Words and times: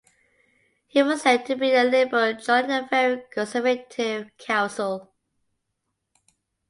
He 0.87 1.03
was 1.03 1.21
said 1.21 1.45
to 1.45 1.55
be 1.55 1.75
a 1.75 1.83
liberal 1.83 2.33
joining 2.33 2.71
a 2.71 2.87
very 2.89 3.21
conservative 3.29 4.35
council. 4.39 5.11